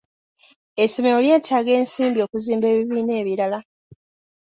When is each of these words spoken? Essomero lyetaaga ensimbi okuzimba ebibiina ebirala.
Essomero 0.83 1.17
lyetaaga 1.25 1.71
ensimbi 1.81 2.19
okuzimba 2.25 2.65
ebibiina 2.73 3.13
ebirala. 3.21 3.59